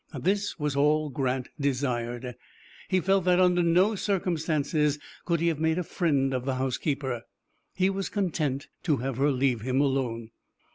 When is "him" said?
9.61-9.79